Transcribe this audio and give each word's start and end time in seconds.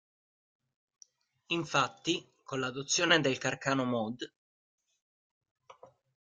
Infatti 1.51 2.27
con 2.43 2.59
l'adozione 2.59 3.21
del 3.21 3.37
Carcano 3.37 3.83
mod. 3.85 4.33